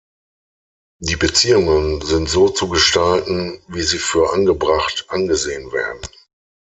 Die 0.99 1.15
Beziehungen 1.15 2.01
sind 2.03 2.27
so 2.27 2.49
zu 2.49 2.67
gestalten, 2.69 3.61
wie 3.67 3.83
sie 3.83 3.99
für 3.99 4.33
angebracht 4.33 5.05
angesehen 5.09 5.71
werden. 5.71 6.01